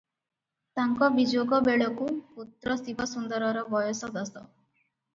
[0.79, 2.09] ତାଙ୍କ ବିଯୋଗ ବେଳକୁ
[2.39, 4.45] ପୁତ୍ର ଶିବସୁନ୍ଦରର ବୟସ ଦଶ।